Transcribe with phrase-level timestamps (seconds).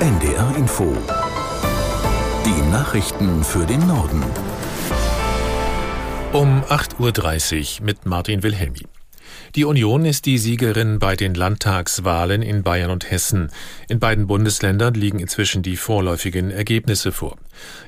[0.00, 0.96] NDR Info.
[2.46, 4.24] Die Nachrichten für den Norden.
[6.32, 8.86] Um 8.30 Uhr mit Martin Wilhelmi.
[9.56, 13.50] Die Union ist die Siegerin bei den Landtagswahlen in Bayern und Hessen.
[13.90, 17.36] In beiden Bundesländern liegen inzwischen die vorläufigen Ergebnisse vor.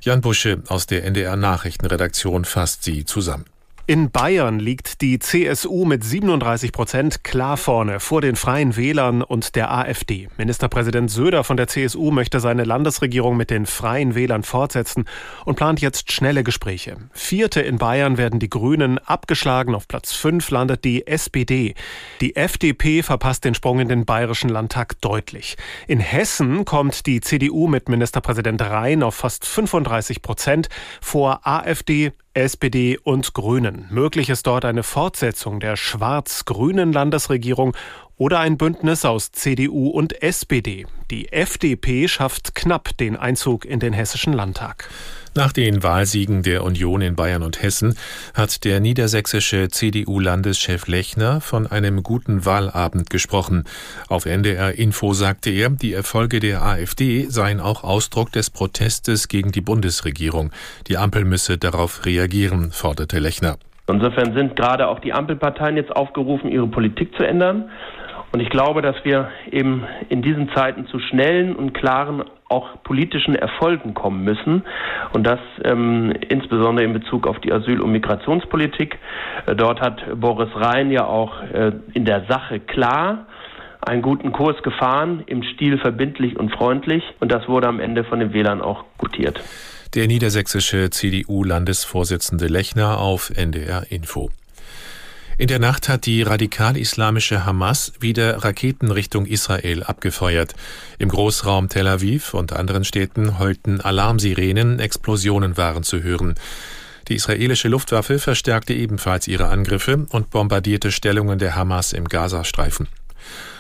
[0.02, 3.46] Jan Busche aus der NDR Nachrichtenredaktion fasst sie zusammen.
[3.89, 9.57] In Bayern liegt die CSU mit 37 Prozent klar vorne vor den Freien Wählern und
[9.57, 10.29] der AfD.
[10.39, 15.07] Ministerpräsident Söder von der CSU möchte seine Landesregierung mit den Freien Wählern fortsetzen
[15.45, 16.96] und plant jetzt schnelle Gespräche.
[17.13, 19.75] Vierte in Bayern werden die Grünen abgeschlagen.
[19.75, 21.75] Auf Platz fünf landet die SPD.
[22.21, 25.57] Die FDP verpasst den Sprung in den Bayerischen Landtag deutlich.
[25.89, 30.68] In Hessen kommt die CDU mit Ministerpräsident Rhein auf fast 35 Prozent
[31.01, 33.86] vor AfD, SPD und Grünen.
[33.91, 37.77] Möglich ist dort eine Fortsetzung der schwarz-grünen Landesregierung
[38.22, 40.86] oder ein Bündnis aus CDU und SPD.
[41.11, 44.89] Die FDP schafft knapp den Einzug in den Hessischen Landtag.
[45.34, 47.97] Nach den Wahlsiegen der Union in Bayern und Hessen
[48.33, 53.65] hat der niedersächsische CDU-Landeschef Lechner von einem guten Wahlabend gesprochen.
[54.09, 59.50] Auf NDR Info sagte er, die Erfolge der AfD seien auch Ausdruck des Protestes gegen
[59.50, 60.53] die Bundesregierung.
[60.87, 63.56] Die Ampel müsse darauf reagieren, forderte Lechner.
[63.89, 67.69] Insofern sind gerade auch die Ampelparteien jetzt aufgerufen, ihre Politik zu ändern.
[68.33, 73.34] Und ich glaube, dass wir eben in diesen Zeiten zu schnellen und klaren auch politischen
[73.34, 74.62] Erfolgen kommen müssen.
[75.12, 78.98] Und das ähm, insbesondere in Bezug auf die Asyl- und Migrationspolitik.
[79.47, 83.27] Äh, dort hat Boris Rhein ja auch äh, in der Sache klar
[83.83, 87.03] einen guten Kurs gefahren, im Stil verbindlich und freundlich.
[87.20, 89.41] Und das wurde am Ende von den Wählern auch gutiert.
[89.94, 94.30] Der niedersächsische CDU-Landesvorsitzende Lechner auf NDR Info.
[95.38, 100.55] In der Nacht hat die radikal-islamische Hamas wieder Raketen Richtung Israel abgefeuert.
[100.98, 106.34] Im Großraum Tel Aviv und anderen Städten heulten Alarmsirenen, Explosionen waren zu hören.
[107.08, 112.88] Die israelische Luftwaffe verstärkte ebenfalls ihre Angriffe und bombardierte Stellungen der Hamas im Gazastreifen.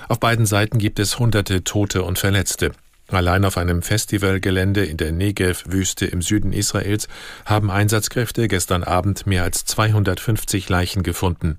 [0.08, 2.72] Auf beiden Seiten gibt es hunderte Tote und Verletzte.
[3.08, 7.08] Allein auf einem Festivalgelände in der Negev-Wüste im Süden Israels
[7.44, 11.58] haben Einsatzkräfte gestern Abend mehr als 250 Leichen gefunden.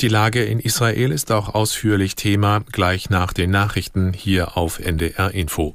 [0.00, 5.32] Die Lage in Israel ist auch ausführlich Thema gleich nach den Nachrichten hier auf NDR
[5.32, 5.74] Info.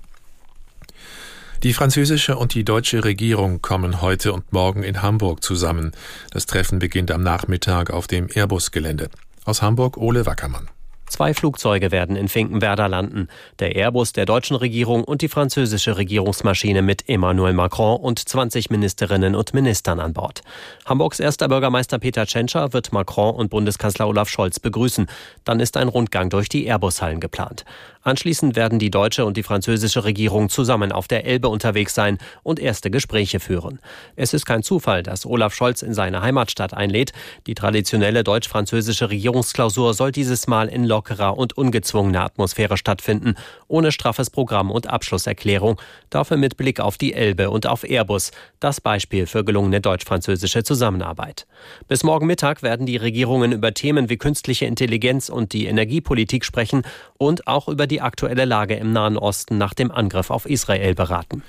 [1.63, 5.91] Die französische und die deutsche Regierung kommen heute und morgen in Hamburg zusammen.
[6.31, 9.09] Das Treffen beginnt am Nachmittag auf dem Airbus-Gelände.
[9.43, 10.69] Aus Hamburg Ole Wackermann.
[11.09, 13.27] Zwei Flugzeuge werden in Finkenwerder landen.
[13.57, 19.35] Der Airbus der deutschen Regierung und die französische Regierungsmaschine mit Emmanuel Macron und 20 Ministerinnen
[19.35, 20.41] und Ministern an Bord.
[20.85, 25.07] Hamburgs erster Bürgermeister Peter Tschentscher wird Macron und Bundeskanzler Olaf Scholz begrüßen.
[25.43, 27.65] Dann ist ein Rundgang durch die Airbus-Hallen geplant.
[28.09, 32.59] Anschließend werden die deutsche und die französische Regierung zusammen auf der Elbe unterwegs sein und
[32.59, 33.79] erste Gespräche führen.
[34.15, 37.13] Es ist kein Zufall, dass Olaf Scholz in seine Heimatstadt einlädt.
[37.45, 43.35] Die traditionelle deutsch-französische Regierungsklausur soll dieses Mal in lockerer und ungezwungener Atmosphäre stattfinden,
[43.67, 48.81] ohne straffes Programm und Abschlusserklärung, dafür mit Blick auf die Elbe und auf Airbus, das
[48.81, 51.45] Beispiel für gelungene deutsch-französische Zusammenarbeit.
[51.87, 56.81] Bis morgen Mittag werden die Regierungen über Themen wie künstliche Intelligenz und die Energiepolitik sprechen
[57.19, 61.43] und auch über die aktuelle Lage im Nahen Osten nach dem Angriff auf Israel beraten.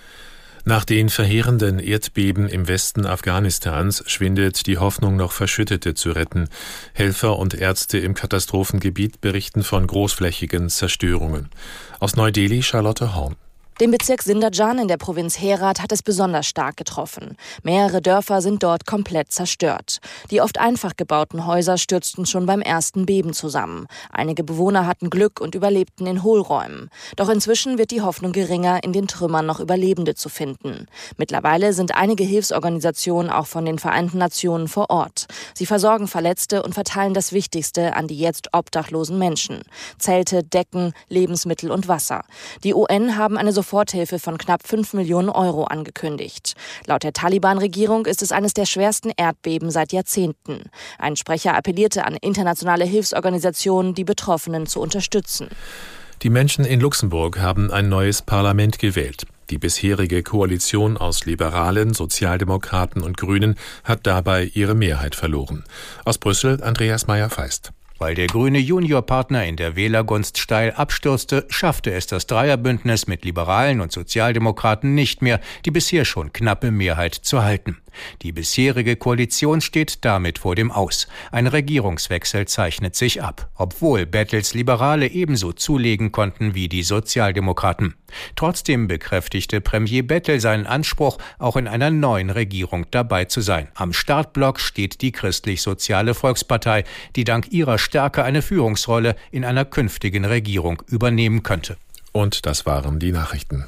[0.65, 6.49] Nach den verheerenden Erdbeben im Westen Afghanistans schwindet die Hoffnung, noch Verschüttete zu retten.
[6.93, 11.49] Helfer und Ärzte im Katastrophengebiet berichten von großflächigen Zerstörungen.
[11.99, 13.37] Aus Neu-Delhi Charlotte Horn.
[13.79, 17.39] Den Bezirk Sindajan in der Provinz Herat hat es besonders stark getroffen.
[17.63, 20.01] Mehrere Dörfer sind dort komplett zerstört.
[20.31, 23.87] Die oft einfach gebauten Häuser stürzten schon beim ersten Beben zusammen.
[24.13, 26.91] Einige Bewohner hatten Glück und überlebten in Hohlräumen.
[27.17, 30.87] Doch inzwischen wird die Hoffnung geringer, in den Trümmern noch Überlebende zu finden.
[31.17, 35.27] Mittlerweile sind einige Hilfsorganisationen auch von den Vereinten Nationen vor Ort.
[35.55, 39.63] Sie versorgen Verletzte und verteilen das Wichtigste an die jetzt obdachlosen Menschen.
[39.99, 42.25] Zelte, Decken, Lebensmittel und Wasser.
[42.63, 46.55] Die UN haben eine Soforthilfe von knapp 5 Millionen Euro angekündigt.
[46.87, 50.65] Laut der Taliban-Regierung ist es eines der schwersten Erdbeben seit Jahrzehnten.
[50.99, 55.49] Ein Sprecher appellierte an internationale Hilfsorganisationen, die Betroffenen zu unterstützen.
[56.23, 59.27] Die Menschen in Luxemburg haben ein neues Parlament gewählt.
[59.51, 65.63] Die bisherige Koalition aus Liberalen, Sozialdemokraten und Grünen hat dabei ihre Mehrheit verloren.
[66.05, 67.73] Aus Brüssel Andreas Meyer-Feist.
[68.01, 73.83] Weil der grüne Juniorpartner in der Wählergunst steil abstürzte, schaffte es das Dreierbündnis mit Liberalen
[73.83, 77.77] und Sozialdemokraten nicht mehr, die bisher schon knappe Mehrheit zu halten.
[78.23, 81.09] Die bisherige Koalition steht damit vor dem Aus.
[81.31, 87.95] Ein Regierungswechsel zeichnet sich ab, obwohl Bettels Liberale ebenso zulegen konnten wie die Sozialdemokraten.
[88.37, 93.69] Trotzdem bekräftigte Premier Bettel seinen Anspruch, auch in einer neuen Regierung dabei zu sein.
[93.75, 96.85] Am Startblock steht die christlich-soziale Volkspartei,
[97.17, 101.77] die dank ihrer Stärke eine Führungsrolle in einer künftigen Regierung übernehmen könnte.
[102.13, 103.67] Und das waren die Nachrichten.